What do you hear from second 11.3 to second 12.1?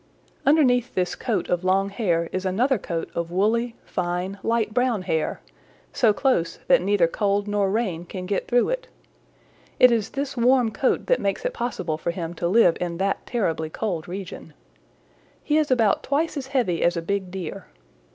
it possible for